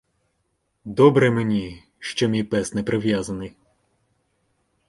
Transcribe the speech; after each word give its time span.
Добре 0.85 1.31
мені, 1.31 1.83
що 1.99 2.27
мій 2.27 2.43
пес 2.43 2.73
не 2.73 2.83
прив’язаний. 2.83 3.55